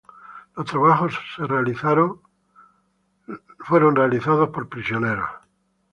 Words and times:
Los 0.55 0.65
trabajos 0.65 1.13
fueron 1.37 1.63
realizados 3.95 4.49
por 4.49 4.67
prisioneros. 4.67 5.29